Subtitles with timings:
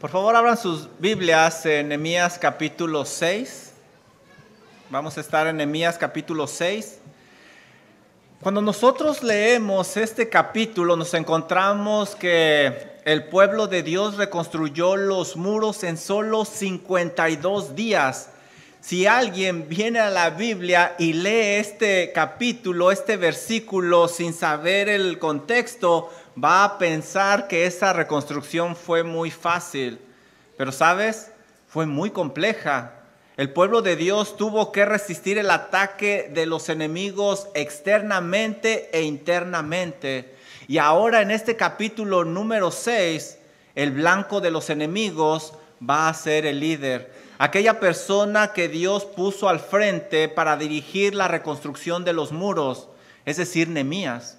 [0.00, 3.72] Por favor, abran sus Biblias en Nehemías capítulo 6.
[4.90, 7.00] Vamos a estar en Nehemías capítulo 6.
[8.40, 15.82] Cuando nosotros leemos este capítulo, nos encontramos que el pueblo de Dios reconstruyó los muros
[15.82, 18.30] en solo 52 días.
[18.80, 25.18] Si alguien viene a la Biblia y lee este capítulo, este versículo, sin saber el
[25.18, 26.08] contexto,
[26.42, 29.98] va a pensar que esa reconstrucción fue muy fácil.
[30.56, 31.32] Pero sabes,
[31.68, 32.94] fue muy compleja.
[33.36, 40.34] El pueblo de Dios tuvo que resistir el ataque de los enemigos externamente e internamente.
[40.66, 43.38] Y ahora en este capítulo número 6,
[43.74, 45.54] el blanco de los enemigos
[45.88, 47.12] va a ser el líder.
[47.38, 52.88] Aquella persona que Dios puso al frente para dirigir la reconstrucción de los muros,
[53.24, 54.37] es decir, Nemías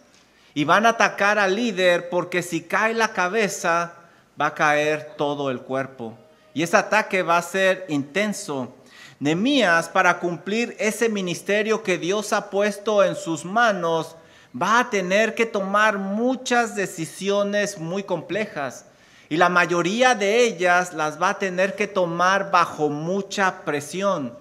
[0.59, 3.93] y van a atacar al líder porque si cae la cabeza
[4.37, 6.17] va a caer todo el cuerpo.
[6.53, 8.75] Y ese ataque va a ser intenso.
[9.21, 14.17] Nemías, para cumplir ese ministerio que Dios ha puesto en sus manos,
[14.53, 18.83] va a tener que tomar muchas decisiones muy complejas.
[19.29, 24.37] Y la mayoría de ellas las va a tener que tomar bajo mucha presión.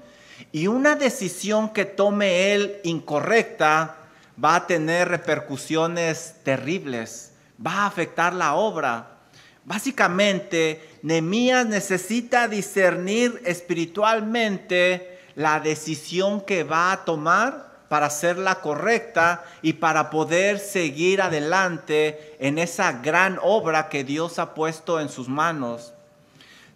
[0.51, 3.98] Y una decisión que tome él incorrecta
[4.43, 7.33] va a tener repercusiones terribles,
[7.65, 9.19] va a afectar la obra.
[9.65, 19.75] Básicamente, Nehemías necesita discernir espiritualmente la decisión que va a tomar para hacerla correcta y
[19.75, 25.93] para poder seguir adelante en esa gran obra que Dios ha puesto en sus manos.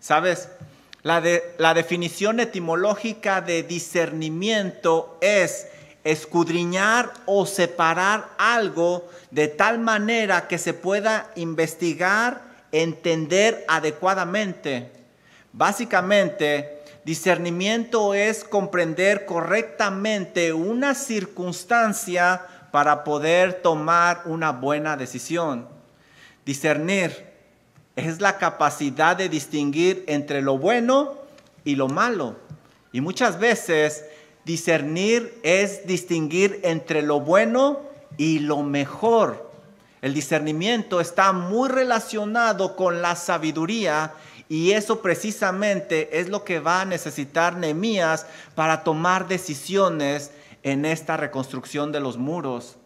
[0.00, 0.48] ¿Sabes?
[1.02, 1.22] La,
[1.58, 5.66] la definición etimológica de discernimiento es
[6.04, 14.90] escudriñar o separar algo de tal manera que se pueda investigar, entender adecuadamente.
[15.52, 25.68] Básicamente, discernimiento es comprender correctamente una circunstancia para poder tomar una buena decisión.
[26.44, 27.32] Discernir
[27.94, 31.14] es la capacidad de distinguir entre lo bueno
[31.64, 32.36] y lo malo.
[32.92, 34.04] Y muchas veces
[34.44, 37.80] Discernir es distinguir entre lo bueno
[38.16, 39.50] y lo mejor.
[40.00, 44.14] El discernimiento está muy relacionado con la sabiduría
[44.48, 48.26] y eso precisamente es lo que va a necesitar Nehemías
[48.56, 50.32] para tomar decisiones
[50.64, 52.76] en esta reconstrucción de los muros.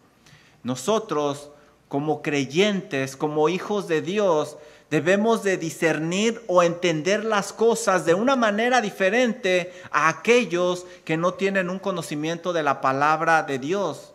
[0.62, 1.50] Nosotros,
[1.88, 4.58] como creyentes, como hijos de Dios,
[4.90, 11.34] Debemos de discernir o entender las cosas de una manera diferente a aquellos que no
[11.34, 14.12] tienen un conocimiento de la palabra de Dios.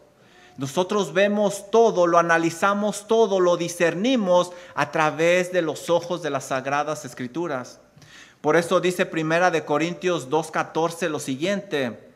[0.57, 6.45] Nosotros vemos todo, lo analizamos todo, lo discernimos a través de los ojos de las
[6.45, 7.79] sagradas escrituras.
[8.39, 12.10] Por eso dice Primera de Corintios 2:14 lo siguiente: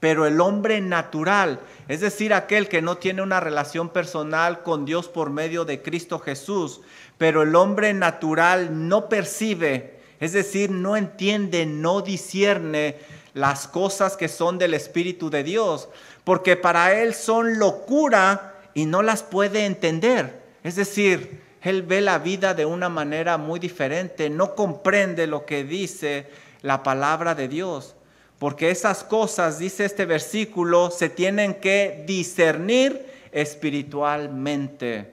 [0.00, 5.08] pero el hombre natural, es decir, aquel que no tiene una relación personal con Dios
[5.08, 6.80] por medio de Cristo Jesús,
[7.18, 12.96] pero el hombre natural no percibe, es decir, no entiende, no discierne
[13.34, 15.90] las cosas que son del Espíritu de Dios,
[16.24, 20.40] porque para él son locura y no las puede entender.
[20.64, 25.62] Es decir, él ve la vida de una manera muy diferente, no comprende lo que
[25.62, 26.26] dice
[26.62, 27.96] la palabra de Dios
[28.40, 35.12] porque esas cosas, dice este versículo, se tienen que discernir espiritualmente.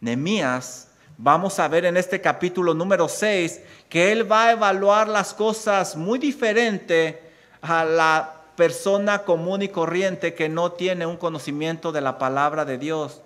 [0.00, 0.86] Nemías,
[1.18, 5.96] vamos a ver en este capítulo número 6, que él va a evaluar las cosas
[5.96, 7.20] muy diferente
[7.60, 12.78] a la persona común y corriente que no tiene un conocimiento de la palabra de
[12.78, 13.20] Dios.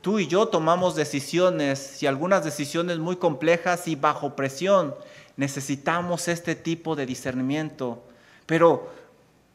[0.00, 4.94] Tú y yo tomamos decisiones y algunas decisiones muy complejas y bajo presión.
[5.36, 8.02] Necesitamos este tipo de discernimiento.
[8.46, 8.90] Pero,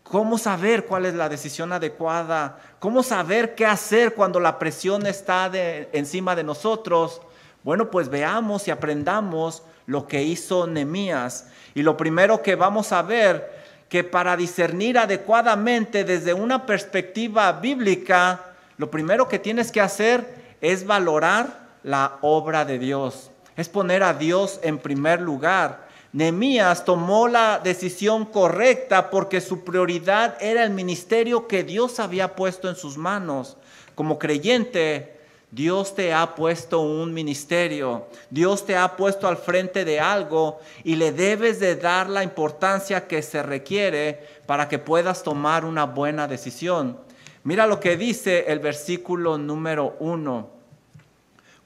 [0.04, 2.60] ¿cómo saber cuál es la decisión adecuada?
[2.80, 5.52] ¿Cómo saber qué hacer cuando la presión está
[5.94, 7.22] encima de nosotros?
[7.64, 11.48] Bueno, pues veamos y aprendamos lo que hizo Nemías.
[11.74, 13.60] Y lo primero que vamos a ver,
[13.90, 18.46] que para discernir adecuadamente desde una perspectiva bíblica,
[18.78, 24.14] lo primero que tienes que hacer es valorar la obra de Dios, es poner a
[24.14, 25.89] Dios en primer lugar.
[26.12, 32.68] Nehemías tomó la decisión correcta porque su prioridad era el ministerio que Dios había puesto
[32.68, 33.58] en sus manos.
[33.94, 35.20] Como creyente,
[35.52, 40.96] Dios te ha puesto un ministerio, Dios te ha puesto al frente de algo y
[40.96, 46.28] le debes de dar la importancia que se requiere para que puedas tomar una buena
[46.28, 47.00] decisión.
[47.44, 50.59] Mira lo que dice el versículo número uno.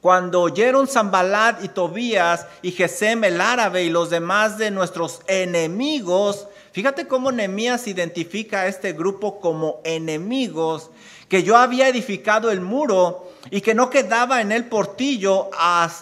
[0.04, 6.46] Cuando oyeron Zambalat y Tobías y Gesem el árabe y los demás de nuestros enemigos,
[6.74, 10.92] fíjate cómo Nehemías identifica a este grupo como enemigos,
[11.30, 15.50] que yo había edificado el muro y que no quedaba en el portillo,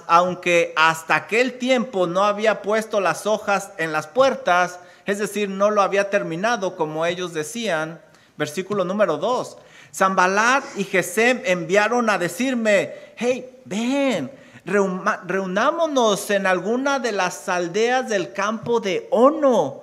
[0.08, 5.70] aunque hasta aquel tiempo no había puesto las hojas en las puertas, es decir, no
[5.70, 8.02] lo había terminado como ellos decían.
[8.36, 9.58] Versículo número 2.
[9.94, 14.32] Zambalat y Gesem enviaron a decirme, hey, ven,
[14.66, 19.82] reunámonos en alguna de las aldeas del campo de Ono.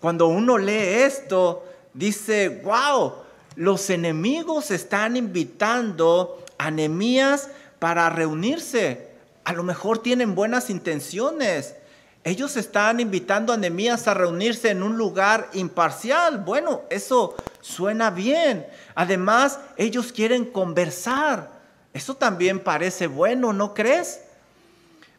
[0.00, 3.14] Cuando uno lee esto, dice, wow,
[3.56, 7.48] los enemigos están invitando a Nehemías
[7.78, 9.08] para reunirse.
[9.44, 11.74] A lo mejor tienen buenas intenciones.
[12.22, 16.38] Ellos están invitando a Nehemías a reunirse en un lugar imparcial.
[16.38, 18.66] Bueno, eso suena bien.
[18.94, 21.50] Además, ellos quieren conversar.
[21.94, 24.20] Eso también parece bueno, ¿no crees?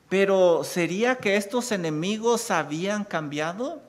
[0.10, 3.82] Pero ¿sería que estos enemigos habían cambiado?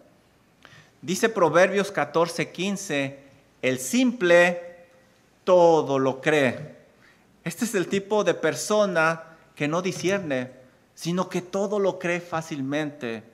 [1.02, 3.16] Dice Proverbios 14:15,
[3.60, 4.86] el simple
[5.44, 6.76] todo lo cree.
[7.44, 9.22] Este es el tipo de persona
[9.54, 10.61] que no discierne
[11.02, 13.24] sino que todo lo cree fácilmente.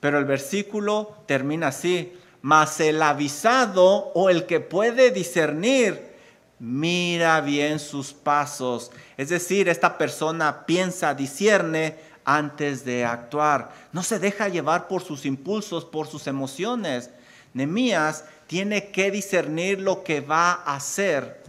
[0.00, 6.14] Pero el versículo termina así, mas el avisado o el que puede discernir,
[6.58, 8.90] mira bien sus pasos.
[9.18, 13.70] Es decir, esta persona piensa, discierne antes de actuar.
[13.92, 17.10] No se deja llevar por sus impulsos, por sus emociones.
[17.52, 21.42] Nemías tiene que discernir lo que va a hacer.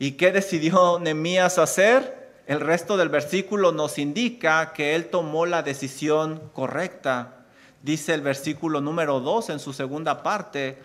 [0.00, 2.19] ¿Y qué decidió Nemías hacer?
[2.50, 7.44] El resto del versículo nos indica que él tomó la decisión correcta.
[7.80, 10.76] Dice el versículo número 2 en su segunda parte,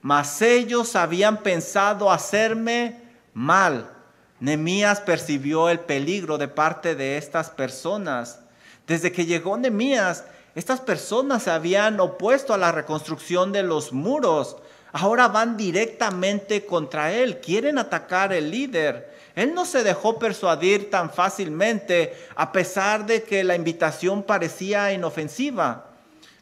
[0.00, 3.00] mas ellos habían pensado hacerme
[3.34, 3.90] mal.
[4.38, 8.38] Nemías percibió el peligro de parte de estas personas.
[8.86, 10.22] Desde que llegó Nemías,
[10.54, 14.56] estas personas se habían opuesto a la reconstrucción de los muros.
[14.92, 19.17] Ahora van directamente contra él, quieren atacar el líder.
[19.38, 25.90] Él no se dejó persuadir tan fácilmente a pesar de que la invitación parecía inofensiva.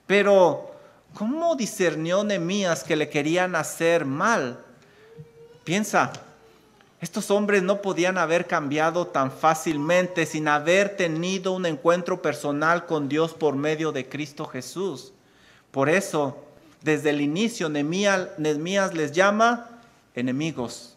[0.07, 0.75] Pero,
[1.13, 4.61] ¿cómo discernió Nemías que le querían hacer mal?
[5.63, 6.11] Piensa,
[6.99, 13.11] estos hombres no podían haber cambiado tan fácilmente sin haber tenido un encuentro personal con
[13.11, 15.13] Dios por medio de Cristo Jesús.
[15.71, 16.43] Por eso,
[16.81, 19.69] desde el inicio, Nemías les llama
[20.15, 20.97] enemigos.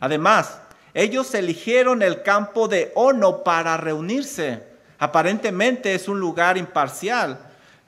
[0.00, 0.60] Además,
[0.94, 4.62] ellos eligieron el campo de Ono para reunirse.
[4.98, 7.38] Aparentemente es un lugar imparcial,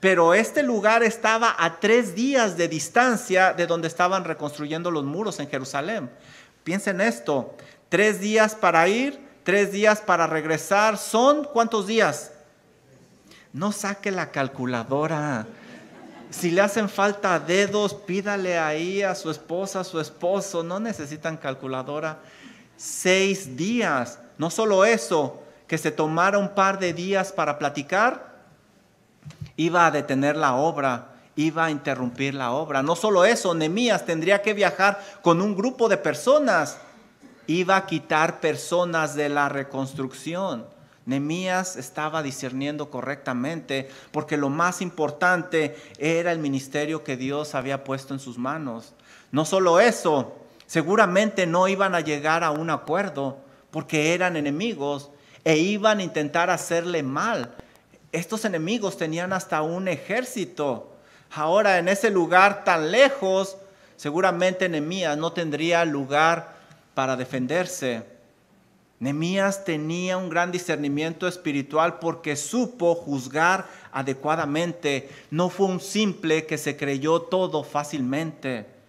[0.00, 5.38] pero este lugar estaba a tres días de distancia de donde estaban reconstruyendo los muros
[5.40, 6.10] en Jerusalén.
[6.64, 7.56] Piensen esto,
[7.88, 12.32] tres días para ir, tres días para regresar, ¿son cuántos días?
[13.52, 15.46] No saque la calculadora.
[16.30, 21.36] Si le hacen falta dedos, pídale ahí a su esposa, a su esposo, no necesitan
[21.36, 22.20] calculadora
[22.82, 24.18] seis días.
[24.38, 28.32] No solo eso, que se tomara un par de días para platicar,
[29.56, 32.82] iba a detener la obra, iba a interrumpir la obra.
[32.82, 36.78] No solo eso, Nemías tendría que viajar con un grupo de personas,
[37.46, 40.66] iba a quitar personas de la reconstrucción.
[41.06, 48.12] Nemías estaba discerniendo correctamente porque lo más importante era el ministerio que Dios había puesto
[48.12, 48.92] en sus manos.
[49.30, 50.41] No solo eso,
[50.72, 53.36] seguramente no iban a llegar a un acuerdo
[53.70, 55.10] porque eran enemigos
[55.44, 57.54] e iban a intentar hacerle mal.
[58.10, 60.96] Estos enemigos tenían hasta un ejército.
[61.30, 63.58] Ahora en ese lugar tan lejos,
[63.98, 66.54] seguramente Nehemías no tendría lugar
[66.94, 68.04] para defenderse.
[68.98, 75.10] Nehemías tenía un gran discernimiento espiritual porque supo juzgar adecuadamente.
[75.30, 78.80] No fue un simple que se creyó todo fácilmente.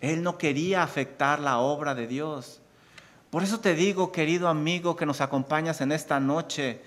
[0.00, 2.60] Él no quería afectar la obra de Dios.
[3.30, 6.80] Por eso te digo, querido amigo que nos acompañas en esta noche,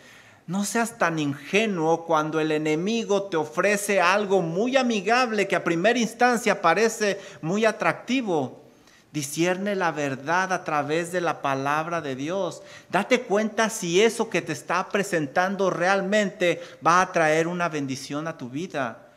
[0.48, 6.00] no seas tan ingenuo cuando el enemigo te ofrece algo muy amigable que a primera
[6.00, 8.64] instancia parece muy atractivo.
[9.12, 12.62] Discierne la verdad a través de la palabra de Dios.
[12.90, 18.38] Date cuenta si eso que te está presentando realmente va a traer una bendición a
[18.38, 19.09] tu vida.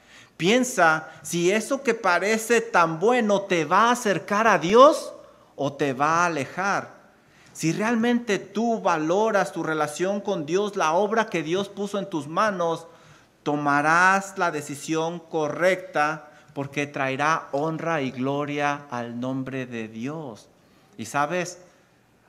[0.43, 5.15] Piensa si eso que parece tan bueno te va a acercar a Dios
[5.55, 6.95] o te va a alejar.
[7.53, 12.27] Si realmente tú valoras tu relación con Dios, la obra que Dios puso en tus
[12.27, 12.89] manos,
[13.45, 20.49] tomarás la decisión correcta porque traerá honra y gloria al nombre de Dios.
[20.99, 21.61] Y sabes,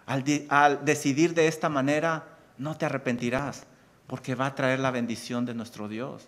[0.06, 2.26] al, decidir de esta manera,
[2.60, 3.64] no te arrepentirás,
[4.06, 6.28] porque va a traer la bendición de nuestro Dios.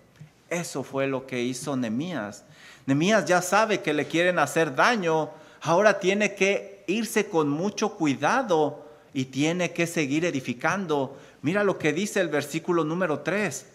[0.49, 2.43] Eso fue lo que hizo Nemías.
[2.85, 8.85] Nemías ya sabe que le quieren hacer daño, ahora tiene que irse con mucho cuidado
[9.13, 11.17] y tiene que seguir edificando.
[11.41, 13.65] Mira lo que dice el versículo número 3.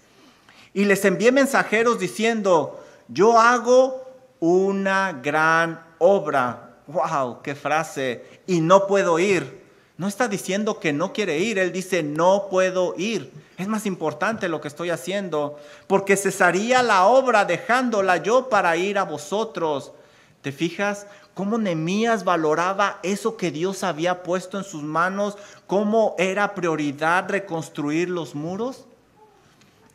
[0.75, 4.05] Y les envié mensajeros diciendo, yo hago
[4.39, 6.77] una gran obra.
[6.87, 7.43] ¡Wow!
[7.43, 8.25] ¡Qué frase!
[8.47, 9.61] Y no puedo ir.
[9.97, 13.33] No está diciendo que no quiere ir, él dice, no puedo ir.
[13.61, 18.97] Es más importante lo que estoy haciendo, porque cesaría la obra dejándola yo para ir
[18.97, 19.93] a vosotros.
[20.40, 25.37] ¿Te fijas cómo Nemías valoraba eso que Dios había puesto en sus manos?
[25.67, 28.87] ¿Cómo era prioridad reconstruir los muros?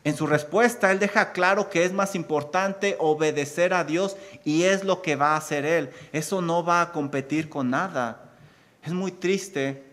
[0.03, 4.83] En su respuesta, él deja claro que es más importante obedecer a Dios y es
[4.83, 5.89] lo que va a hacer él.
[6.11, 8.29] Eso no va a competir con nada.
[8.83, 9.83] Es muy triste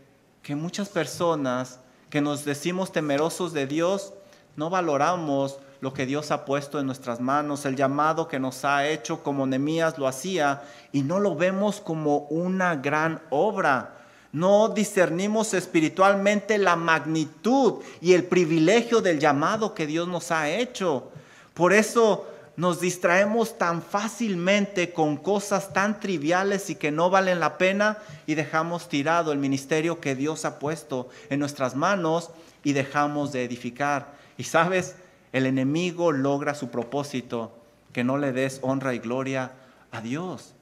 [0.43, 1.79] que muchas personas
[2.13, 4.13] que nos decimos temerosos de Dios
[4.55, 8.87] no valoramos lo que Dios ha puesto en nuestras manos, el llamado que nos ha
[8.87, 13.97] hecho como Nemías lo hacía y no lo vemos como una gran obra
[14.33, 21.11] no discernimos espiritualmente la magnitud y el privilegio del llamado que Dios nos ha hecho.
[21.53, 27.57] Por eso nos distraemos tan fácilmente con cosas tan triviales y que no valen la
[27.57, 32.31] pena y dejamos tirado el ministerio que Dios ha puesto en nuestras manos
[32.63, 34.15] y dejamos de edificar.
[34.37, 34.97] Y sabes,
[35.33, 37.57] el enemigo logra su propósito,
[37.93, 39.53] que no le des honra y gloria
[39.91, 40.55] a Dios.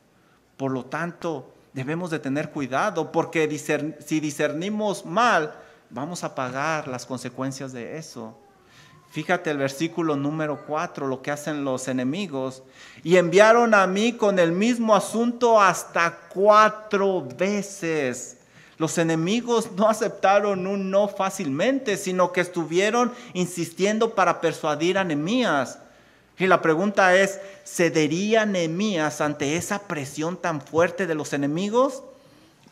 [0.56, 3.48] Por lo tanto, debemos de tener cuidado porque
[4.06, 5.54] si discernimos mal,
[5.90, 8.36] vamos a pagar las consecuencias de eso.
[9.10, 12.62] Fíjate el versículo número 4, lo que hacen los enemigos.
[13.02, 18.36] Y enviaron a mí con el mismo asunto hasta cuatro veces.
[18.78, 25.80] Los enemigos no aceptaron un no fácilmente, sino que estuvieron insistiendo para persuadir a Nehemías.
[26.38, 32.04] Y la pregunta es, ¿cedería Nehemías ante esa presión tan fuerte de los enemigos?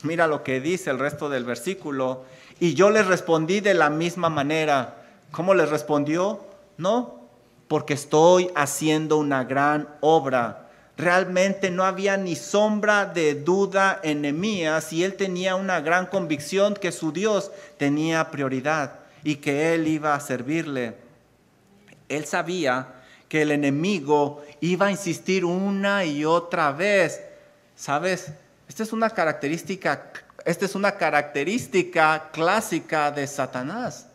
[0.02, 2.24] Mira lo que dice el resto del versículo.
[2.60, 4.97] Y yo les respondí de la misma manera.
[5.30, 6.44] ¿Cómo les respondió?
[6.76, 7.28] No,
[7.68, 10.68] porque estoy haciendo una gran obra.
[10.96, 16.74] Realmente no había ni sombra de duda en Nehemías y él tenía una gran convicción
[16.74, 20.96] que su Dios tenía prioridad y que él iba a servirle.
[22.08, 22.94] Él sabía
[23.28, 27.20] que el enemigo iba a insistir una y otra vez.
[27.76, 28.32] ¿Sabes?
[28.68, 30.10] Esta es una característica,
[30.44, 34.07] esta es una característica clásica de Satanás.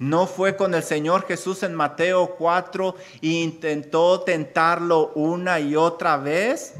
[0.00, 6.16] No fue con el Señor Jesús en Mateo 4 e intentó tentarlo una y otra
[6.16, 6.72] vez.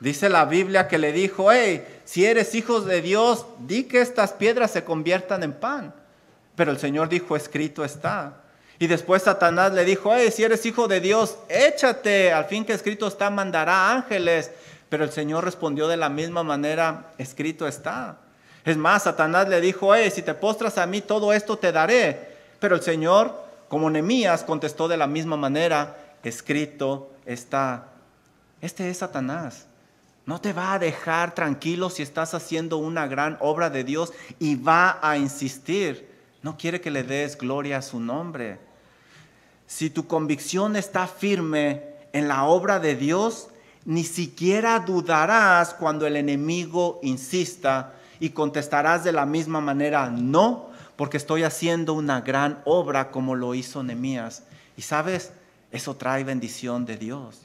[0.00, 4.32] Dice la Biblia que le dijo, hey, si eres hijos de Dios, di que estas
[4.32, 5.94] piedras se conviertan en pan.
[6.56, 8.38] Pero el Señor dijo, escrito está.
[8.78, 13.06] Y después Satanás le dijo, si eres hijo de Dios, échate, al fin que escrito
[13.06, 14.50] está, mandará ángeles.
[14.88, 18.16] Pero el Señor respondió de la misma manera, escrito está.
[18.64, 22.31] Es más, Satanás le dijo, si te postras a mí, todo esto te daré.
[22.62, 23.34] Pero el Señor,
[23.66, 27.88] como Nemías, contestó de la misma manera, escrito está.
[28.60, 29.66] Este es Satanás.
[30.26, 34.54] No te va a dejar tranquilo si estás haciendo una gran obra de Dios y
[34.54, 36.08] va a insistir.
[36.42, 38.60] No quiere que le des gloria a su nombre.
[39.66, 43.48] Si tu convicción está firme en la obra de Dios,
[43.84, 50.70] ni siquiera dudarás cuando el enemigo insista y contestarás de la misma manera, no,
[51.02, 54.44] porque estoy haciendo una gran obra como lo hizo Nehemías.
[54.76, 55.32] Y sabes,
[55.72, 57.40] eso trae bendición de Dios.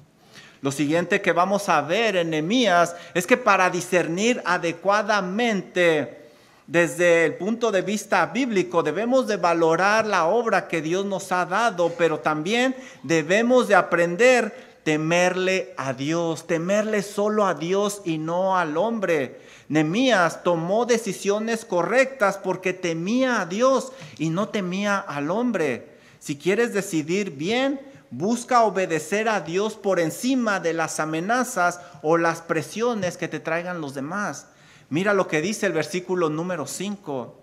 [0.62, 6.30] Lo siguiente que vamos a ver en Nehemías es que para discernir adecuadamente
[6.68, 11.44] desde el punto de vista bíblico debemos de valorar la obra que Dios nos ha
[11.48, 18.56] dado, pero también debemos de aprender temerle a Dios, temerle solo a Dios y no
[18.56, 19.47] al hombre.
[19.70, 25.98] Nemías tomó decisiones correctas porque temía a Dios y no temía al hombre.
[26.20, 32.42] Si quieres decidir bien, busca obedecer a Dios por encima de las amenazas o las
[32.42, 34.48] presiones que te traigan los demás.
[34.90, 37.36] Mira lo que dice el versículo número 5.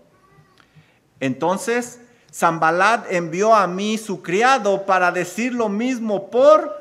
[1.19, 1.99] Entonces,
[2.33, 6.75] Zambalat envió a mí su criado para decir lo mismo por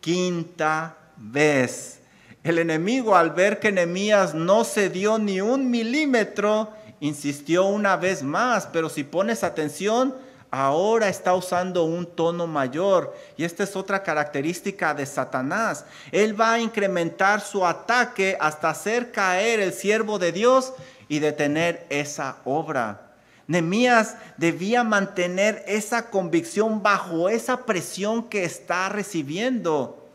[0.00, 1.99] quinta vez.
[2.42, 6.70] El enemigo, al ver que Nehemías no cedió ni un milímetro,
[7.00, 8.66] insistió una vez más.
[8.72, 10.14] Pero si pones atención,
[10.50, 13.14] ahora está usando un tono mayor.
[13.36, 15.84] Y esta es otra característica de Satanás.
[16.12, 20.72] Él va a incrementar su ataque hasta hacer caer el siervo de Dios
[21.08, 23.02] y detener esa obra.
[23.46, 30.08] Nemías debía mantener esa convicción bajo esa presión que está recibiendo.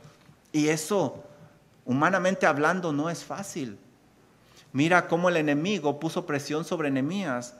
[0.54, 1.25] Y eso,
[1.86, 3.78] humanamente hablando, no es fácil.
[4.74, 7.56] Mira cómo el enemigo puso presión sobre Nemías.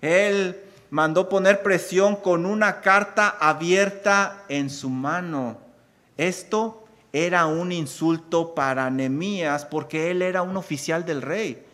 [0.00, 0.60] Él
[0.90, 5.58] mandó poner presión con una carta abierta en su mano.
[6.16, 11.64] Esto era un insulto para Nemías porque él era un oficial del rey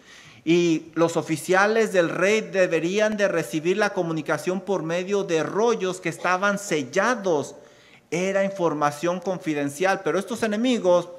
[0.49, 6.09] y los oficiales del rey deberían de recibir la comunicación por medio de rollos que
[6.09, 7.55] estaban sellados.
[8.11, 11.11] Era información confidencial, pero estos enemigos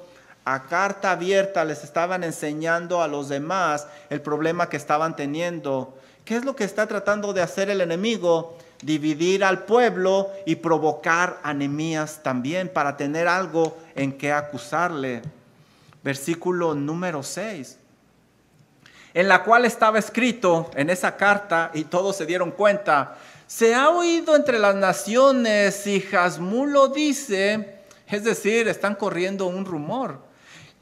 [0.44, 5.94] a carta abierta les estaban enseñando a los demás el problema que estaban teniendo.
[6.24, 8.56] ¿Qué es lo que está tratando de hacer el enemigo?
[8.82, 15.22] Dividir al pueblo y provocar anemías también para tener algo en que acusarle.
[16.02, 17.78] Versículo número 6
[19.14, 23.16] en la cual estaba escrito en esa carta, y todos se dieron cuenta,
[23.46, 30.20] se ha oído entre las naciones y Jasmulo dice, es decir, están corriendo un rumor,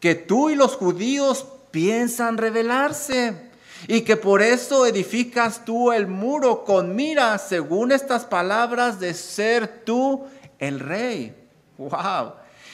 [0.00, 3.50] que tú y los judíos piensan rebelarse
[3.86, 9.82] y que por eso edificas tú el muro con mira, según estas palabras de ser
[9.84, 10.26] tú
[10.58, 11.34] el rey.
[11.76, 12.32] ¡Wow!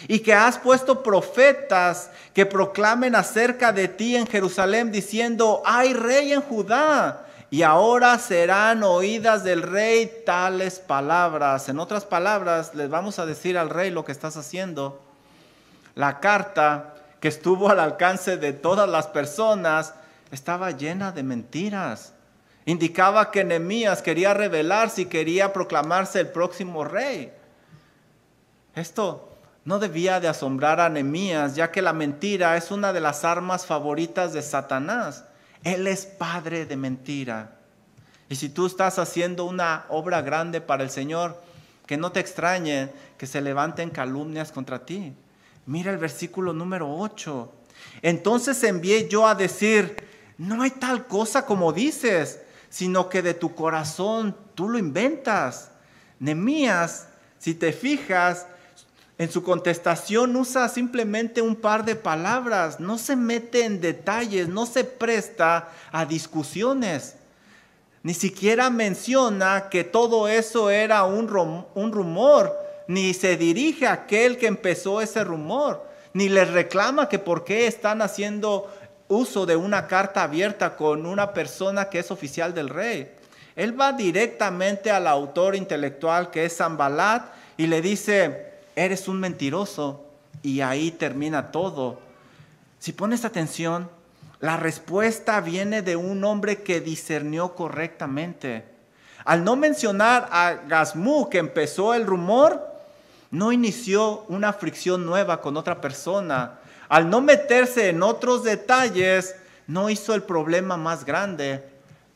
[0.08, 6.32] y que has puesto profetas que proclamen acerca de ti en Jerusalén diciendo, hay rey
[6.32, 7.20] en Judá.
[7.50, 11.68] Y ahora serán oídas del rey tales palabras.
[11.68, 15.00] En otras palabras, les vamos a decir al rey lo que estás haciendo.
[15.94, 19.94] La carta que estuvo al alcance de todas las personas
[20.30, 22.12] estaba llena de mentiras.
[22.66, 27.32] Indicaba que Nehemías quería rebelarse y quería proclamarse el próximo rey.
[28.74, 33.24] Esto no debía de asombrar a Nehemías, ya que la mentira es una de las
[33.24, 35.24] armas favoritas de Satanás.
[35.62, 37.52] Él es padre de mentira.
[38.28, 41.40] Y si tú estás haciendo una obra grande para el Señor,
[41.86, 45.14] que no te extrañe que se levanten calumnias contra ti.
[45.66, 47.52] Mira el versículo número 8.
[48.02, 49.96] Entonces envié yo a decir,
[50.38, 55.70] no hay tal cosa como dices, sino que de tu corazón tú lo inventas.
[56.18, 58.46] Nemías, si te fijas,
[59.16, 64.66] en su contestación usa simplemente un par de palabras, no se mete en detalles, no
[64.66, 67.14] se presta a discusiones.
[68.02, 72.52] Ni siquiera menciona que todo eso era un, rumor,
[72.86, 77.66] ni se dirige a aquel que empezó ese rumor, ni le reclama que por qué
[77.66, 78.70] están haciendo
[79.08, 83.10] uso de una carta abierta con una persona que es oficial del rey.
[83.56, 87.24] Él va directamente al autor intelectual que es Zambalat
[87.56, 90.04] y le dice, eres un mentiroso
[90.42, 92.00] y ahí termina todo.
[92.78, 93.88] Si pones atención,
[94.40, 98.64] la respuesta viene de un hombre que discernió correctamente.
[99.24, 102.73] Al no mencionar a Gazmú que empezó el rumor,
[103.34, 106.60] no inició una fricción nueva con otra persona.
[106.88, 109.34] Al no meterse en otros detalles,
[109.66, 111.64] no hizo el problema más grande,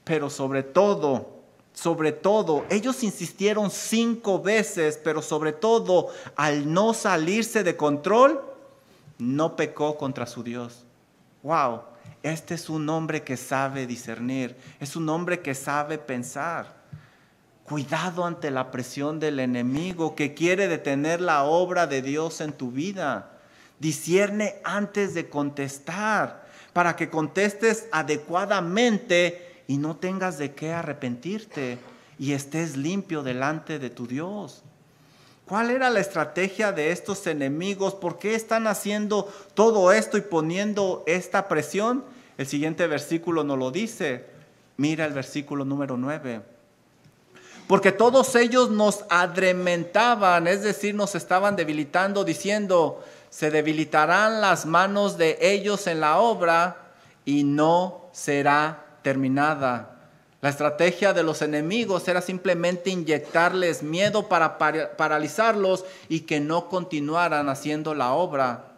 [0.04, 1.38] pero sobre todo
[1.78, 8.42] sobre todo, ellos insistieron cinco veces, pero sobre todo, al no salirse de control,
[9.18, 10.84] no pecó contra su Dios.
[11.44, 11.82] Wow,
[12.24, 16.77] este es un hombre que sabe discernir, es un hombre que sabe pensar.
[17.68, 22.70] Cuidado ante la presión del enemigo que quiere detener la obra de Dios en tu
[22.70, 23.32] vida.
[23.78, 31.78] Discierne antes de contestar, para que contestes adecuadamente y no tengas de qué arrepentirte
[32.18, 34.62] y estés limpio delante de tu Dios.
[35.46, 37.94] ¿Cuál era la estrategia de estos enemigos?
[37.94, 42.02] ¿Por qué están haciendo todo esto y poniendo esta presión?
[42.38, 44.24] El siguiente versículo nos lo dice.
[44.78, 46.57] Mira el versículo número 9.
[47.68, 55.18] Porque todos ellos nos adrementaban, es decir, nos estaban debilitando, diciendo, se debilitarán las manos
[55.18, 56.78] de ellos en la obra
[57.26, 59.96] y no será terminada.
[60.40, 64.56] La estrategia de los enemigos era simplemente inyectarles miedo para
[64.96, 68.72] paralizarlos y que no continuaran haciendo la obra.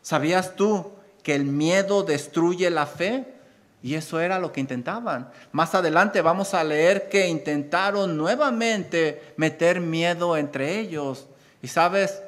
[0.00, 3.39] ¿Sabías tú que el miedo destruye la fe?
[3.82, 5.30] Y eso era lo que intentaban.
[5.52, 11.26] Más adelante vamos a leer que intentaron nuevamente meter miedo entre ellos.
[11.62, 12.22] Y sabes,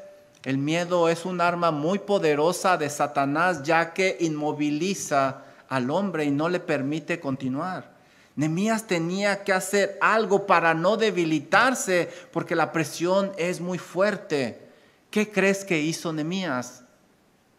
[0.44, 6.30] el miedo es un arma muy poderosa de Satanás ya que inmoviliza al hombre y
[6.30, 7.92] no le permite continuar.
[8.34, 14.68] Nemías tenía que hacer algo para no debilitarse porque la presión es muy fuerte.
[15.10, 16.82] ¿Qué crees que hizo Nemías?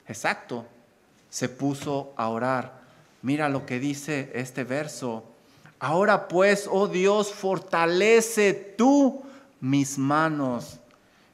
[0.07, 0.65] Exacto,
[1.29, 2.82] se puso a orar.
[3.23, 5.23] Mira lo que dice este verso.
[5.79, 9.23] Ahora pues, oh Dios, fortalece tú
[9.61, 10.79] mis manos.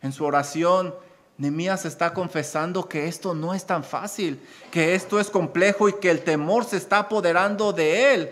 [0.01, 0.93] En su oración,
[1.39, 4.39] Nehemías está confesando que esto no es tan fácil,
[4.71, 8.29] que esto es complejo y que el temor se está apoderando de él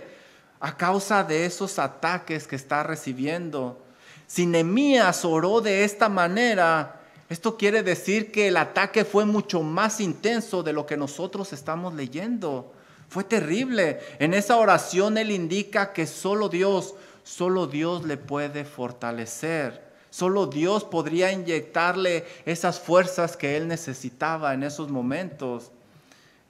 [0.60, 3.82] a causa de esos ataques que está recibiendo.
[4.28, 10.00] Si Nehemías oró de esta manera, esto quiere decir que el ataque fue mucho más
[10.00, 12.74] intenso de lo que nosotros estamos leyendo.
[13.10, 14.00] Fue terrible.
[14.20, 19.86] En esa oración él indica que solo Dios, solo Dios le puede fortalecer.
[20.10, 25.72] Solo Dios podría inyectarle esas fuerzas que él necesitaba en esos momentos.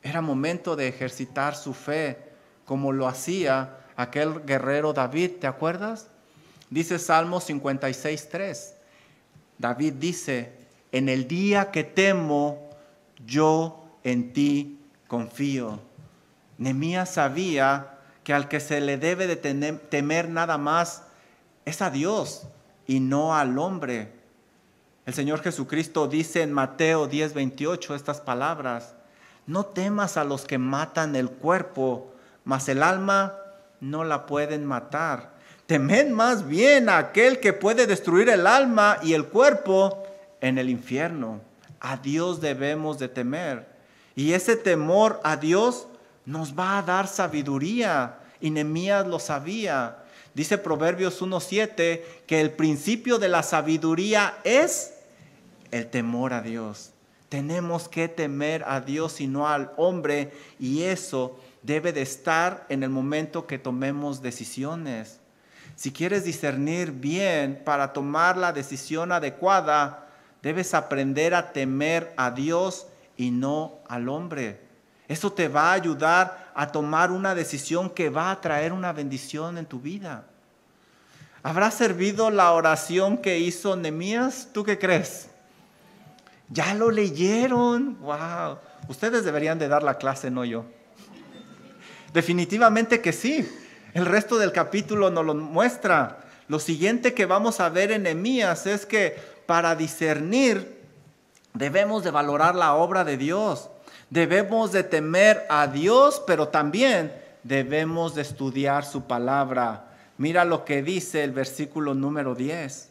[0.02, 2.18] Era momento de ejercitar su fe
[2.66, 6.08] como lo hacía aquel guerrero David, ¿te acuerdas?
[6.70, 8.74] Dice Salmo 56.3.
[9.58, 10.52] David dice,
[10.92, 12.70] en el día que temo,
[13.26, 15.87] yo en ti confío.
[16.58, 21.04] Nemías sabía que al que se le debe de temer nada más
[21.66, 22.44] es a Dios
[22.86, 24.12] y no al hombre.
[25.06, 28.94] El Señor Jesucristo dice en Mateo 10:28 estas palabras,
[29.46, 33.34] no temas a los que matan el cuerpo, mas el alma
[33.80, 35.38] no la pueden matar.
[35.68, 40.04] Temed más bien a aquel que puede destruir el alma y el cuerpo
[40.42, 41.42] en el infierno.
[41.80, 43.68] A Dios debemos de temer.
[44.16, 45.88] Y ese temor a Dios
[46.28, 48.20] nos va a dar sabiduría.
[48.40, 49.98] Y Nemías lo sabía.
[50.36, 54.94] Dice Proverbios 1.7 que el principio de la sabiduría es
[55.72, 56.92] el temor a Dios.
[57.30, 60.32] Tenemos que temer a Dios y no al hombre.
[60.60, 65.20] Y eso debe de estar en el momento que tomemos decisiones.
[65.76, 70.08] Si quieres discernir bien para tomar la decisión adecuada,
[70.44, 74.67] debes aprender a temer a Dios y no al hombre.
[75.08, 79.58] Eso te va a ayudar a tomar una decisión que va a traer una bendición
[79.58, 80.26] en tu vida.
[81.44, 84.50] ¿Habrá servido la oración que hizo Nemías?
[84.52, 85.30] ¿Tú qué crees?
[86.50, 87.98] Ya lo leyeron.
[88.02, 88.58] Wow.
[88.90, 90.66] Ustedes deberían de dar la clase, no yo.
[92.14, 93.50] Definitivamente que sí.
[93.94, 96.20] El resto del capítulo nos lo muestra.
[96.48, 99.16] Lo siguiente que vamos a ver en Nehemías es que
[99.46, 100.82] para discernir
[101.54, 103.70] debemos de valorar la obra de Dios.
[104.10, 107.12] Debemos de temer a Dios, pero también
[107.44, 109.86] debemos de estudiar su palabra.
[110.18, 112.90] Mira lo que dice el versículo número 10.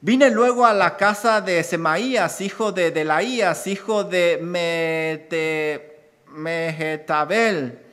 [0.00, 4.38] Vine luego a la casa de Semaías, hijo de Delaías, hijo de
[6.28, 7.86] Mehetabel,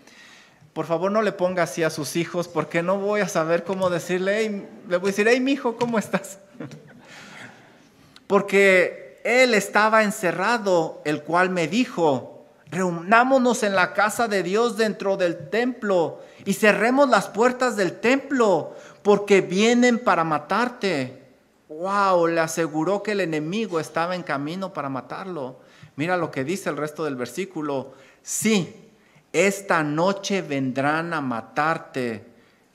[0.74, 3.92] por favor no le ponga así a sus hijos porque no voy a saber cómo
[3.92, 6.40] decirle, le voy a decir, hey, mi hijo, ¿cómo estás?
[8.28, 12.33] porque él estaba encerrado, el cual me dijo,
[12.74, 18.76] reunámonos en la casa de Dios dentro del templo y cerremos las puertas del templo
[19.02, 21.24] porque vienen para matarte.
[21.70, 25.60] Wow, le aseguró que el enemigo estaba en camino para matarlo.
[25.96, 27.94] Mira lo que dice el resto del versículo.
[28.22, 28.90] Sí,
[29.32, 32.26] esta noche vendrán a matarte.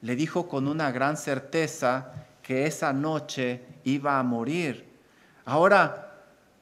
[0.02, 4.86] Le dijo con una gran certeza que esa noche iba a morir.
[5.44, 6.12] Ahora,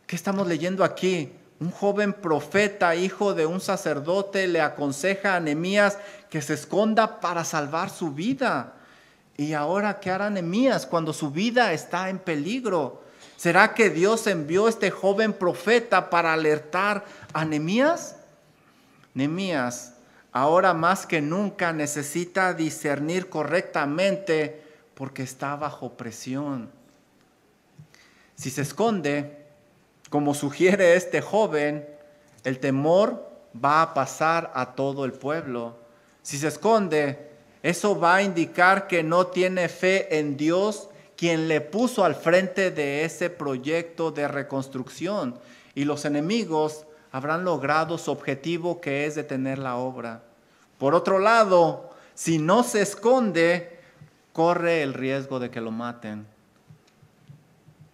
[0.07, 1.33] ¿qué estamos leyendo aquí?
[1.59, 7.45] Un joven profeta, hijo de un sacerdote, le aconseja a Nehemías que se esconda para
[7.45, 8.75] salvar su vida.
[9.37, 13.03] Y ahora, ¿qué hará Nehemías cuando su vida está en peligro?
[13.37, 18.17] ¿Será que Dios envió a este joven profeta para alertar a Nehemías?
[19.15, 19.95] Nemías
[20.33, 24.63] ahora más que nunca necesita discernir correctamente
[24.95, 26.71] porque está bajo presión.
[28.35, 29.46] Si se esconde,
[30.11, 31.87] como sugiere este joven,
[32.45, 33.29] el temor
[33.63, 35.77] va a pasar a todo el pueblo.
[36.23, 37.31] Si se esconde,
[37.63, 42.71] eso va a indicar que no tiene fe en Dios, quien le puso al frente
[42.71, 45.39] de ese proyecto de reconstrucción.
[45.75, 50.23] Y los enemigos habrán logrado su objetivo que es detener la obra.
[50.79, 53.81] Por otro lado, si no se esconde,
[54.33, 56.27] corre el riesgo de que lo maten.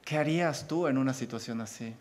[0.05, 1.95] ¿Qué harías tú en una situación así?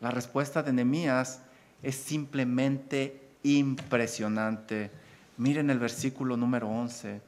[0.00, 1.40] La respuesta de Nehemías
[1.82, 4.90] es simplemente impresionante.
[5.36, 7.20] Miren el versículo número 11.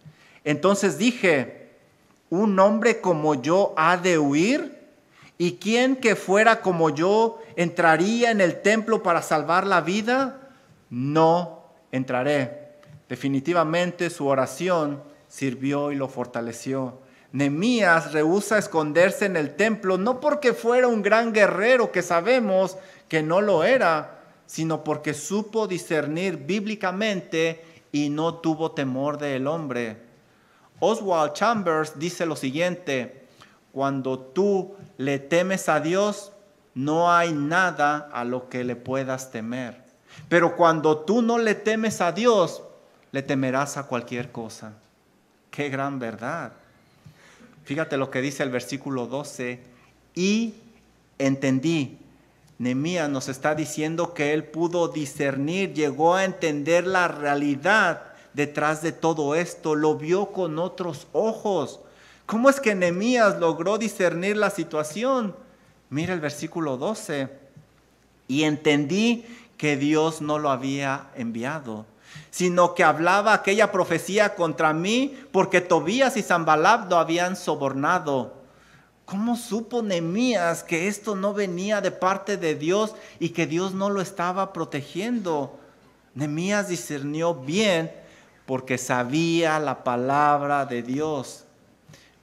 [0.45, 1.71] Entonces dije,
[2.31, 4.79] ¿un hombre como yo ha de huir?
[5.39, 10.51] ¿Y quién que fuera como yo entraría en el templo para salvar la vida?
[10.91, 12.69] No entraré.
[13.09, 16.99] Definitivamente su oración sirvió y lo fortaleció.
[17.33, 23.23] Nemías rehúsa esconderse en el templo no porque fuera un gran guerrero que sabemos que
[23.23, 27.63] no lo era, sino porque supo discernir bíblicamente
[27.93, 29.99] y no tuvo temor del hombre.
[30.81, 33.27] Oswald Chambers dice lo siguiente,
[33.73, 36.33] cuando tú le temes a Dios,
[36.75, 39.85] no hay nada a lo que le puedas temer.
[40.29, 42.63] Pero cuando tú no le temes a Dios,
[43.13, 44.73] le temerás a cualquier cosa.
[45.51, 46.53] Qué gran verdad.
[47.69, 49.61] Fíjate lo que dice el versículo 12.
[50.15, 50.55] Y
[51.19, 51.99] entendí.
[52.57, 58.93] Nemías nos está diciendo que él pudo discernir, llegó a entender la realidad detrás de
[58.93, 61.81] todo esto, lo vio con otros ojos.
[62.25, 65.37] ¿Cómo es que Nemías logró discernir la situación?
[65.91, 67.29] Mira el versículo 12.
[68.29, 69.27] Y entendí
[69.59, 71.85] que Dios no lo había enviado,
[72.31, 78.35] sino que hablaba aquella profecía contra mí porque Tobías y Zambalab lo habían sobornado.
[79.05, 83.89] ¿Cómo supo Nemías que esto no venía de parte de Dios y que Dios no
[83.89, 85.59] lo estaba protegiendo?
[86.15, 87.91] Nemías discernió bien
[88.45, 91.45] porque sabía la palabra de Dios.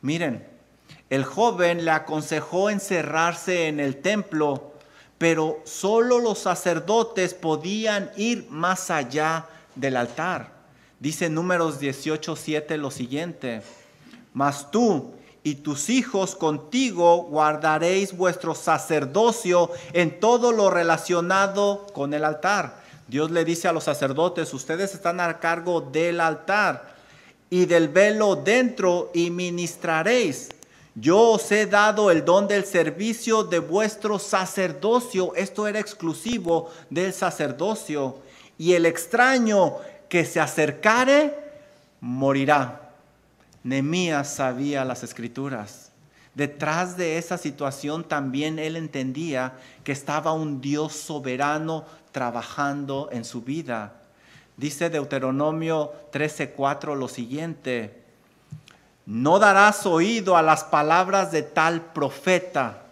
[0.02, 0.48] Miren,
[1.10, 4.76] el joven le aconsejó encerrarse en el templo
[5.18, 10.54] pero solo los sacerdotes podían ir más allá del altar.
[11.00, 13.62] Dice números 18:7 lo siguiente,
[14.34, 22.26] mas tú y tus hijos contigo guardaréis vuestro sacerdocio en todo lo relacionado con el
[22.26, 22.84] altar.
[23.08, 26.96] Dios le dice a los sacerdotes, ustedes están a cargo del altar
[27.52, 30.50] y del velo dentro y ministraréis.
[30.96, 35.36] Yo os he dado el don del servicio de vuestro sacerdocio.
[35.36, 38.18] Esto era exclusivo del sacerdocio.
[38.58, 39.76] Y el extraño
[40.10, 41.34] que se acercare,
[42.02, 42.92] morirá.
[43.64, 45.92] Nemías sabía las escrituras.
[46.34, 53.42] Detrás de esa situación también él entendía que estaba un Dios soberano trabajando en su
[53.42, 53.94] vida.
[54.58, 58.06] Dice Deuteronomio 13:4 lo siguiente
[59.06, 62.85] no darás oído a las palabras de tal profeta.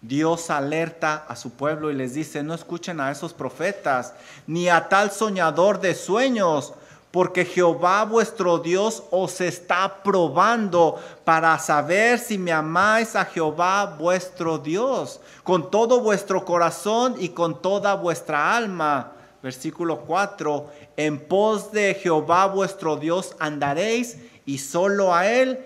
[0.00, 4.14] Dios alerta a su pueblo y les dice, no escuchen a esos profetas,
[4.46, 6.74] ni a tal soñador de sueños,
[7.10, 14.58] porque Jehová vuestro Dios os está probando para saber si me amáis a Jehová vuestro
[14.58, 19.12] Dios, con todo vuestro corazón y con toda vuestra alma.
[19.42, 25.58] Versículo 4, en pos de Jehová vuestro Dios andaréis y solo a Él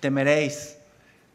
[0.00, 0.76] temeréis.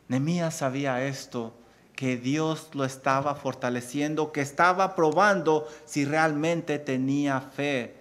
[0.07, 1.53] Nemías sabía esto,
[1.95, 7.95] que Dios lo estaba fortaleciendo, que estaba probando si realmente tenía fe.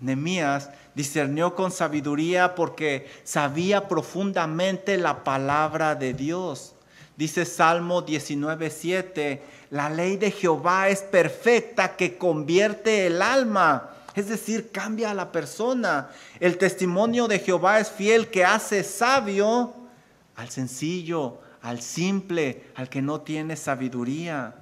[0.00, 6.74] Nemías discernió con sabiduría porque sabía profundamente la palabra de Dios.
[7.16, 14.70] Dice Salmo 19:7, la ley de Jehová es perfecta que convierte el alma es decir,
[14.72, 16.08] cambia a la persona.
[16.40, 19.74] El testimonio de Jehová es fiel que hace sabio
[20.36, 24.54] al sencillo, al simple, al que no tiene sabiduría.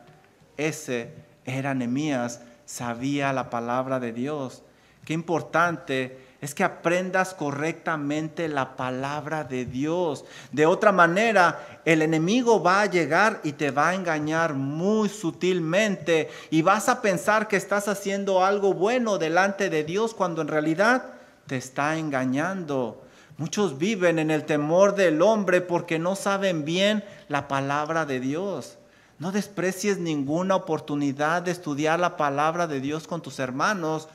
[0.56, 1.12] Ese
[1.44, 4.62] era Nehemías, sabía la palabra de Dios.
[5.04, 10.24] Qué importante es que aprendas correctamente la palabra de Dios.
[10.50, 16.30] De otra manera, el enemigo va a llegar y te va a engañar muy sutilmente
[16.50, 21.04] y vas a pensar que estás haciendo algo bueno delante de Dios cuando en realidad
[21.46, 23.03] te está engañando.
[23.36, 28.78] Muchos viven en el temor del hombre porque no saben bien la palabra de Dios.
[29.18, 34.08] No desprecies ninguna oportunidad de estudiar la palabra de Dios con tus hermanos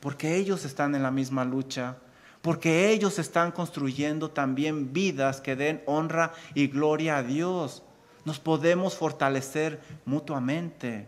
[0.00, 1.96] porque ellos están en la misma lucha,
[2.42, 7.82] porque ellos están construyendo también vidas que den honra y gloria a Dios.
[8.24, 11.06] Nos podemos fortalecer mutuamente.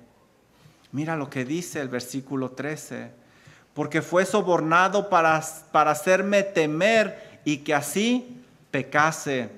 [0.92, 3.10] Mira lo que dice el versículo 13,
[3.74, 9.48] porque fue sobornado para, para hacerme temer y que así pecase.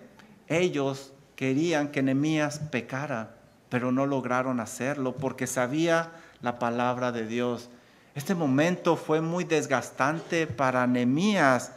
[0.47, 3.31] Ellos querían que Nehemías pecara,
[3.71, 7.71] pero no lograron hacerlo porque sabía la palabra de Dios.
[8.15, 11.73] Este momento fue muy desgastante para Nemías.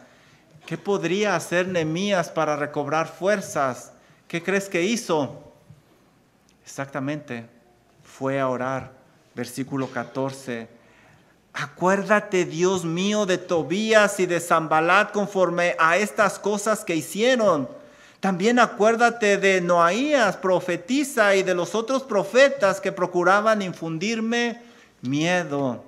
[0.66, 3.94] ¿Qué podría hacer Nemías para recobrar fuerzas?
[4.28, 5.54] ¿Qué crees que hizo?
[6.62, 7.46] Exactamente,
[8.04, 8.92] fue a orar.
[9.34, 10.68] Versículo 14.
[11.54, 17.68] Acuérdate, Dios mío, de Tobías y de Zambalat conforme a estas cosas que hicieron.
[18.22, 24.62] También acuérdate de Noaías, profetiza, y de los otros profetas que procuraban infundirme
[25.02, 25.84] miedo.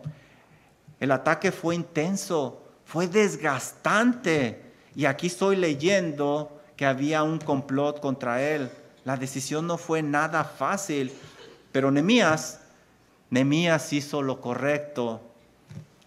[0.99, 4.61] El ataque fue intenso, fue desgastante.
[4.95, 8.69] Y aquí estoy leyendo que había un complot contra él.
[9.05, 11.13] La decisión no fue nada fácil,
[11.71, 12.61] pero Nemías,
[13.29, 15.21] Nemías hizo lo correcto,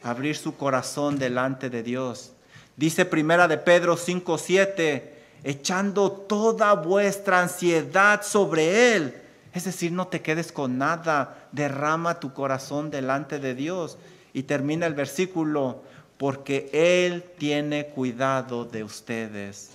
[0.03, 2.33] abrir su corazón delante de Dios.
[2.77, 9.23] Dice Primera de Pedro 5:7, echando toda vuestra ansiedad sobre Él.
[9.55, 13.97] Es decir, no te quedes con nada, derrama tu corazón delante de Dios.
[14.35, 15.83] Y termina el versículo,
[16.19, 19.71] porque Él tiene cuidado de ustedes.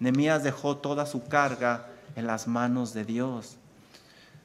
[0.00, 1.86] Nemías dejó toda su carga
[2.16, 3.56] en las manos de Dios.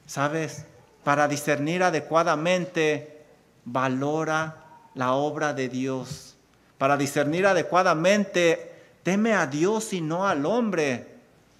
[0.06, 0.66] ¿Sabes?
[1.04, 3.24] Para discernir adecuadamente,
[3.64, 4.62] valora
[4.94, 6.36] la obra de Dios.
[6.78, 11.08] Para discernir adecuadamente, teme a Dios y no al hombre.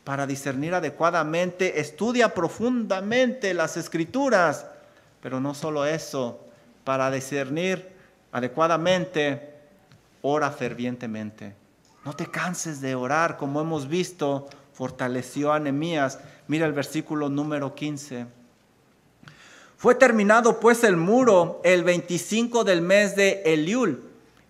[0.04, 4.66] Para discernir adecuadamente, estudia profundamente las escrituras.
[5.20, 6.40] Pero no solo eso,
[6.84, 7.88] para discernir
[8.32, 9.54] adecuadamente,
[10.22, 11.54] ora fervientemente.
[12.04, 16.18] No te canses de orar, como hemos visto, fortaleció a Nehemías.
[16.48, 18.26] Mira el versículo número 15.
[19.82, 24.00] Fue terminado pues el muro el 25 del mes de Eliul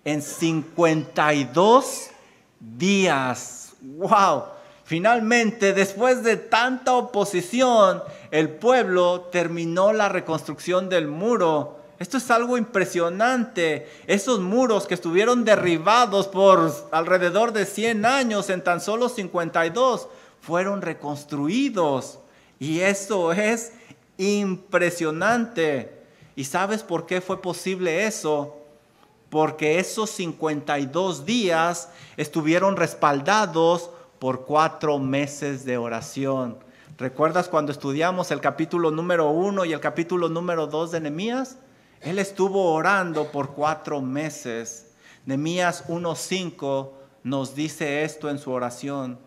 [0.05, 2.11] en 52
[2.61, 3.73] días.
[3.81, 4.43] ¡Wow!
[4.85, 12.59] Finalmente, después de tanta oposición, el pueblo terminó la reconstrucción del muro esto es algo
[12.59, 13.89] impresionante.
[14.09, 20.09] Esos muros que estuvieron derribados por alrededor de 100 años, en tan solo 52,
[20.41, 22.19] fueron reconstruidos.
[22.59, 23.73] Y eso es
[24.19, 26.03] impresionante.
[26.37, 28.59] ¿Y sabes por qué fue posible eso?
[29.31, 36.59] Porque esos 52 días estuvieron respaldados por cuatro meses de oración.
[36.99, 41.57] ¿Recuerdas cuando estudiamos el capítulo número 1 y el capítulo número 2 de Nehemías?
[42.01, 44.93] Él estuvo orando por cuatro meses.
[45.25, 46.91] Nemías 1.5
[47.23, 49.19] nos dice esto en su oración.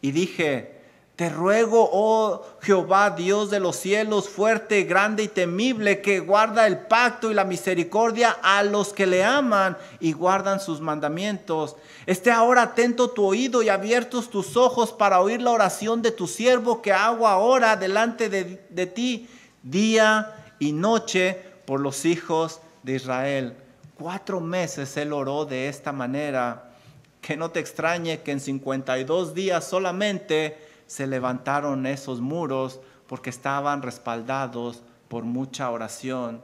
[0.00, 0.73] Y dije,
[1.16, 6.78] te ruego, oh Jehová, Dios de los cielos, fuerte, grande y temible, que guarda el
[6.86, 11.76] pacto y la misericordia a los que le aman y guardan sus mandamientos.
[12.06, 16.26] Esté ahora atento tu oído y abiertos tus ojos para oír la oración de tu
[16.26, 19.28] siervo que hago ahora delante de, de ti,
[19.62, 23.56] día y noche por los hijos de Israel.
[23.96, 26.72] Cuatro meses él oró de esta manera.
[27.20, 32.78] Que no te extrañe que en 52 días solamente se levantaron esos muros
[33.08, 36.40] porque estaban respaldados por mucha oración.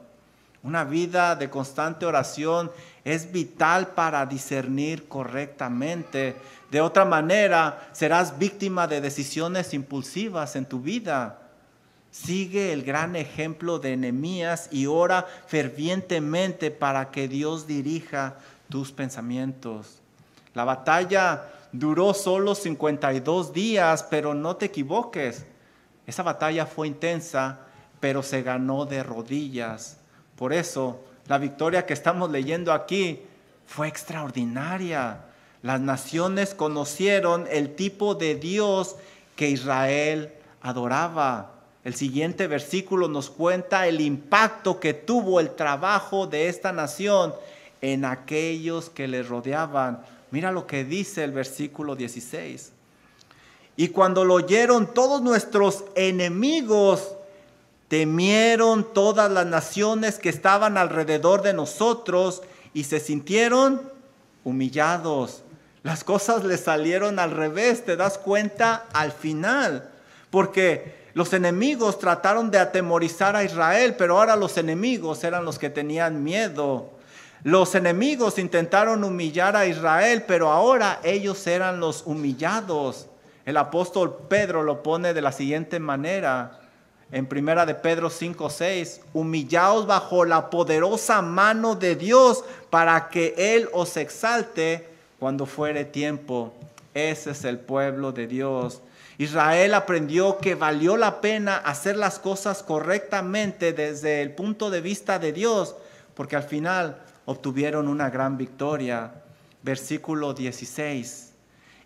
[0.61, 2.69] Una vida de constante oración
[3.05, 6.35] es vital para discernir correctamente.
[6.69, 11.39] De otra manera, serás víctima de decisiones impulsivas en tu vida.
[12.11, 18.35] Sigue el gran ejemplo de Nehemías y ora fervientemente para que Dios dirija
[18.67, 20.01] tus pensamientos.
[20.53, 25.45] La batalla duró solo 52 días, pero no te equivoques.
[26.05, 27.59] Esa batalla fue intensa,
[27.99, 29.97] pero se ganó de rodillas.
[30.35, 33.21] Por eso, la victoria que estamos leyendo aquí
[33.65, 35.21] fue extraordinaria.
[35.61, 38.95] Las naciones conocieron el tipo de Dios
[39.35, 41.51] que Israel adoraba.
[41.83, 47.33] El siguiente versículo nos cuenta el impacto que tuvo el trabajo de esta nación
[47.81, 50.03] en aquellos que le rodeaban.
[50.31, 52.71] Mira lo que dice el versículo 16.
[53.77, 57.15] Y cuando lo oyeron todos nuestros enemigos,
[57.87, 62.41] temieron todas las naciones que estaban alrededor de nosotros
[62.73, 63.81] y se sintieron
[64.45, 65.43] humillados.
[65.83, 69.89] Las cosas les salieron al revés, te das cuenta al final,
[70.29, 75.69] porque los enemigos trataron de atemorizar a Israel, pero ahora los enemigos eran los que
[75.69, 76.91] tenían miedo.
[77.43, 83.07] Los enemigos intentaron humillar a Israel, pero ahora ellos eran los humillados.
[83.45, 86.59] El apóstol Pedro lo pone de la siguiente manera.
[87.11, 93.69] En primera de Pedro 5:6, humillaos bajo la poderosa mano de Dios para que él
[93.73, 94.87] os exalte
[95.19, 96.53] cuando fuere tiempo.
[96.93, 98.81] Ese es el pueblo de Dios.
[99.17, 105.17] Israel aprendió que valió la pena hacer las cosas correctamente desde el punto de vista
[105.17, 105.75] de Dios,
[106.13, 106.97] porque al final
[107.31, 109.13] obtuvieron una gran victoria.
[109.63, 111.33] Versículo 16.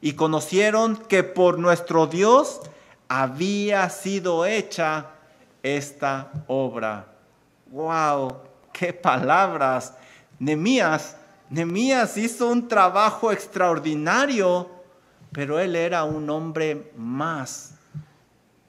[0.01, 2.61] Y conocieron que por nuestro Dios
[3.07, 5.11] había sido hecha
[5.63, 7.07] esta obra.
[7.71, 8.37] ¡Wow!
[8.71, 9.93] ¡Qué palabras!
[10.37, 11.15] Nemías,
[11.49, 14.75] Nemías hizo un trabajo extraordinario
[15.35, 17.73] pero él era un hombre más.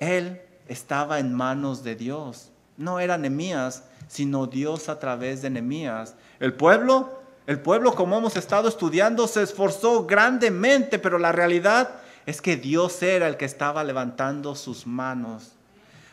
[0.00, 2.50] Él estaba en manos de Dios.
[2.76, 6.16] No era Nemías, sino Dios a través de Nemías.
[6.40, 11.90] El pueblo, el pueblo como hemos estado estudiando, se esforzó grandemente, pero la realidad
[12.26, 15.52] es que Dios era el que estaba levantando sus manos.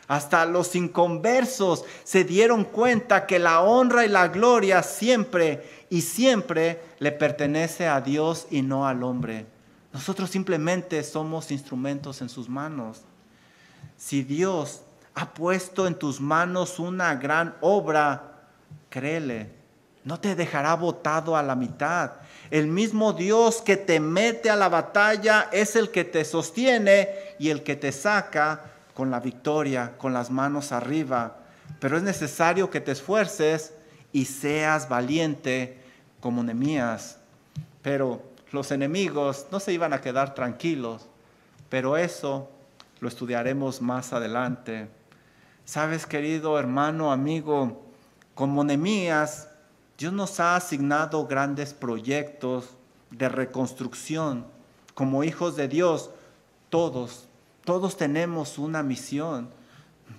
[0.06, 6.82] Hasta los inconversos se dieron cuenta que la honra y la gloria siempre y siempre
[6.98, 9.46] le pertenece a Dios y no al hombre.
[9.92, 13.02] Nosotros simplemente somos instrumentos en sus manos.
[13.96, 14.82] Si Dios
[15.14, 18.48] ha puesto en tus manos una gran obra,
[18.90, 19.52] créele,
[20.04, 22.12] no te dejará botado a la mitad.
[22.50, 27.48] El mismo Dios que te mete a la batalla es el que te sostiene y
[27.48, 28.60] el que te saca
[28.92, 31.38] con la victoria, con las manos arriba.
[31.80, 33.72] Pero es necesario que te esfuerces
[34.12, 35.78] y seas valiente
[36.20, 37.18] como Nemías.
[37.82, 41.06] Pero los enemigos no se iban a quedar tranquilos,
[41.68, 42.50] pero eso
[43.00, 44.88] lo estudiaremos más adelante.
[45.64, 47.82] Sabes, querido hermano, amigo,
[48.34, 49.48] como Nemías,
[49.98, 52.70] Dios nos ha asignado grandes proyectos
[53.10, 54.44] de reconstrucción.
[54.94, 56.10] Como hijos de Dios,
[56.68, 57.28] todos,
[57.64, 59.48] todos tenemos una misión.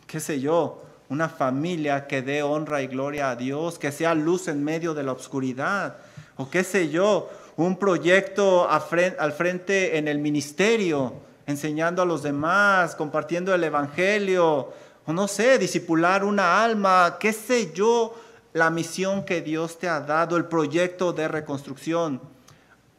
[0.08, 0.82] ¿Qué sé yo?
[1.10, 5.04] Una familia que dé honra y gloria a Dios, que sea luz en medio de
[5.04, 5.98] la oscuridad.
[6.38, 11.14] O qué sé yo, un proyecto al frente en el ministerio,
[11.46, 14.72] enseñando a los demás, compartiendo el Evangelio,
[15.06, 18.16] o no sé, disipular una alma, qué sé yo,
[18.56, 22.22] la misión que Dios te ha dado, el proyecto de reconstrucción.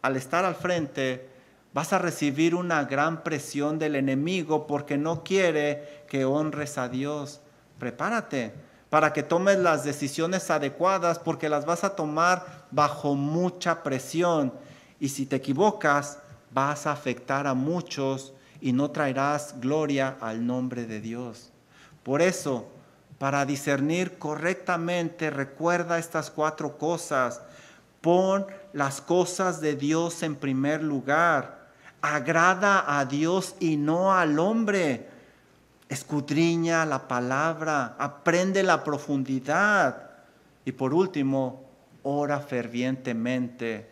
[0.02, 1.30] Al estar al frente,
[1.72, 7.40] vas a recibir una gran presión del enemigo porque no quiere que honres a Dios.
[7.78, 8.52] Prepárate
[8.90, 14.52] para que tomes las decisiones adecuadas porque las vas a tomar bajo mucha presión.
[15.00, 16.18] Y si te equivocas,
[16.50, 21.50] vas a afectar a muchos y no traerás gloria al nombre de Dios.
[22.02, 22.68] Por eso,
[23.18, 27.40] para discernir correctamente, recuerda estas cuatro cosas.
[28.00, 31.66] Pon las cosas de Dios en primer lugar.
[32.02, 35.08] Agrada a Dios y no al hombre.
[35.88, 40.10] Escudriña la palabra, aprende la profundidad.
[40.64, 41.64] Y por último,
[42.02, 43.88] ora fervientemente.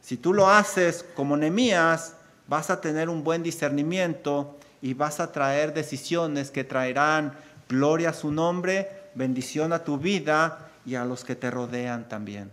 [0.00, 2.14] Si tú lo haces como Nemías,
[2.46, 7.34] vas a tener un buen discernimiento y vas a traer decisiones que traerán
[7.70, 12.50] Gloria a su nombre, bendición a tu vida y a los que te rodean también.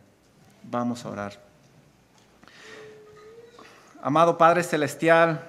[0.62, 1.34] Vamos a orar.
[4.00, 5.44] Amado Padre Celestial,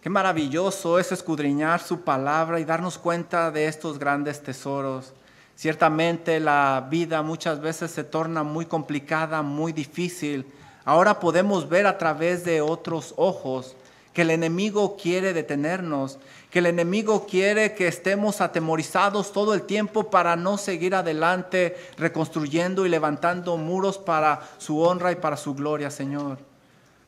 [0.00, 5.12] qué maravilloso es escudriñar su palabra y darnos cuenta de estos grandes tesoros.
[5.54, 10.46] Ciertamente la vida muchas veces se torna muy complicada, muy difícil.
[10.86, 13.76] Ahora podemos ver a través de otros ojos
[14.18, 16.18] que el enemigo quiere detenernos,
[16.50, 22.84] que el enemigo quiere que estemos atemorizados todo el tiempo para no seguir adelante reconstruyendo
[22.84, 26.38] y levantando muros para su honra y para su gloria, Señor.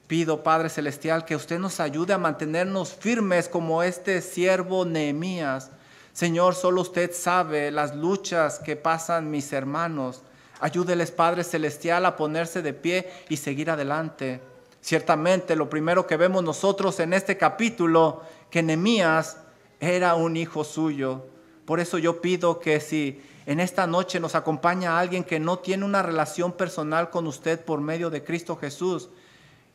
[0.07, 5.73] Pido, Padre Celestial, que usted nos ayude a mantenernos firmes como este siervo Nehemías.
[6.13, 10.23] Señor, solo usted sabe las luchas que pasan mis hermanos.
[10.61, 14.41] Ayúdeles, Padre Celestial, a ponerse de pie y seguir adelante.
[14.81, 19.37] Ciertamente lo primero que vemos nosotros en este capítulo, que Nehemías
[19.79, 21.27] era un hijo suyo.
[21.65, 25.85] Por eso yo pido que si en esta noche nos acompaña alguien que no tiene
[25.85, 29.11] una relación personal con usted por medio de Cristo Jesús,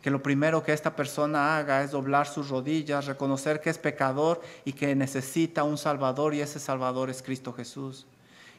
[0.02, 4.40] que lo primero que esta persona haga es doblar sus rodillas, reconocer que es pecador
[4.64, 8.06] y que necesita un Salvador y ese Salvador es Cristo Jesús.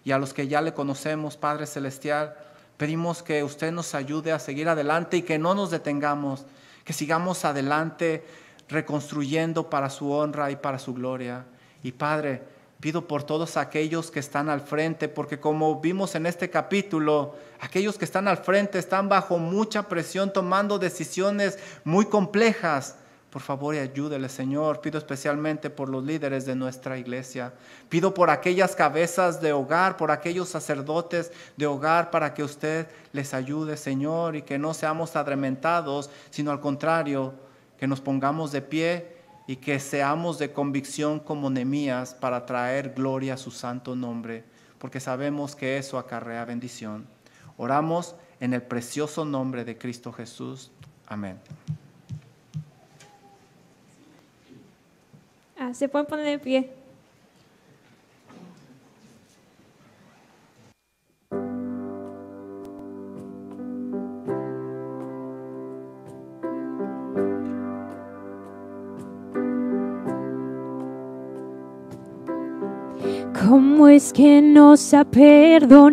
[0.05, 2.37] Y a los que ya le conocemos, Padre Celestial,
[2.77, 6.45] Pedimos que usted nos ayude a seguir adelante y que no nos detengamos,
[6.85, 8.25] que sigamos adelante
[8.69, 11.45] reconstruyendo para su honra y para su gloria.
[11.83, 12.43] Y Padre,
[12.81, 17.97] pido por todos aquellos que están al frente, porque como vimos en este capítulo, aquellos
[17.97, 22.97] que están al frente están bajo mucha presión, tomando decisiones muy complejas
[23.31, 24.81] por favor, ayúdele, Señor.
[24.81, 27.53] Pido especialmente por los líderes de nuestra iglesia.
[27.89, 33.35] Pido por aquellas cabezas de hogar, por aquellos sacerdotes de hogar, para que usted les
[33.35, 37.35] ayude, Señor, y que no seamos adrementados, sino al contrario,
[37.79, 39.17] que nos pongamos de pie
[39.47, 44.45] y que seamos de convicción como Nemías para traer gloria a su santo nombre,
[44.79, 47.07] porque sabemos que eso acarrea bendición.
[47.57, 50.71] Oramos en el precioso nombre de Cristo Jesús.
[51.07, 51.39] Amén.
[55.59, 56.76] Ah, se pueden poner de pie.
[73.49, 75.89] ¿Cómo es que nos ha perdonado?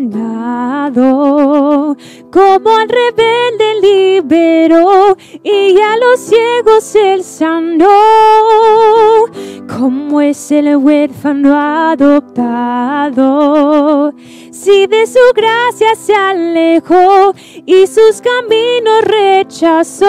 [2.31, 7.85] Como al rebelde liberó y a los ciegos él sanó.
[9.67, 13.13] Como es el huérfano adoptado.
[14.49, 17.35] Si de su gracia se alejó
[17.67, 20.07] y sus caminos rechazó.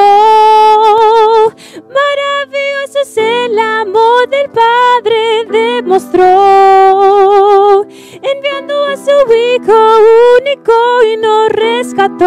[1.74, 6.24] Maravilloso es el amor del Padre demostró,
[8.22, 9.98] enviando a su Hijo
[10.40, 10.72] único
[11.10, 12.24] y nos rescató.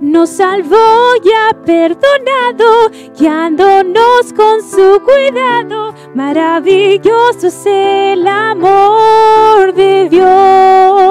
[0.00, 5.94] Nos salvó y ha perdonado, guiándonos con su cuidado.
[6.14, 11.04] Maravilloso es el amor de Dios.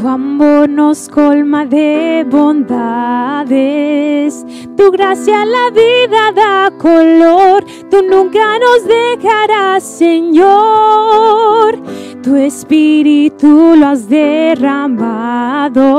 [0.00, 3.52] Tu amor nos colma de bondades,
[4.74, 11.78] tu gracia a la vida da color, tú nunca nos dejarás, Señor.
[12.22, 15.92] Tu espíritu lo has derramado,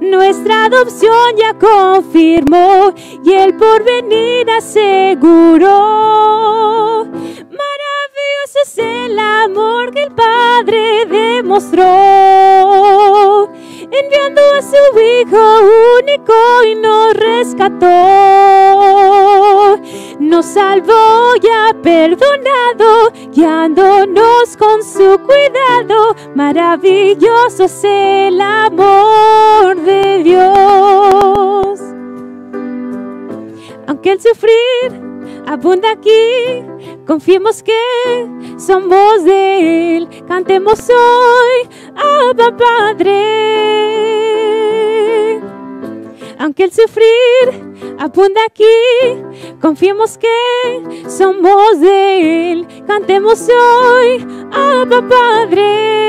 [0.00, 6.06] nuestra adopción ya confirmó y el porvenir aseguró.
[8.62, 11.84] Es el amor que el Padre demostró,
[13.82, 15.60] enviando a su Hijo
[16.00, 17.86] único y nos rescató.
[20.18, 26.16] Nos salvó y ha perdonado, guiándonos con su cuidado.
[26.34, 31.80] Maravilloso es el amor de Dios.
[33.86, 35.15] Aunque el sufrir
[35.46, 36.64] abunda aquí,
[37.06, 37.72] confiemos que
[38.58, 40.08] somos de Él.
[40.26, 43.12] Cantemos hoy, Abba Padre.
[46.38, 48.64] Aunque el sufrir abunda aquí,
[49.60, 50.28] confiemos que
[51.08, 52.66] somos de Él.
[52.86, 56.06] Cantemos hoy, Abba Padre.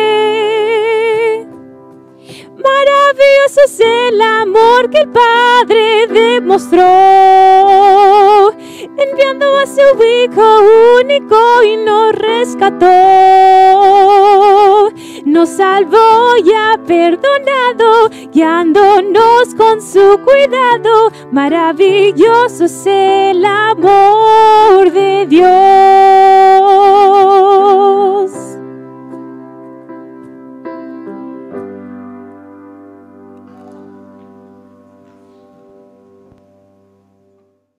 [2.58, 6.82] Maravilloso es el amor que el Padre demostró,
[8.98, 10.62] enviando a su Hijo
[11.02, 12.88] único y nos rescató.
[15.26, 21.12] Nos salvó y ha perdonado, guiándonos con su cuidado.
[21.32, 25.48] Maravilloso es el amor de Dios.